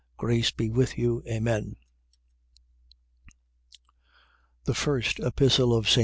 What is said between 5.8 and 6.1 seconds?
ST.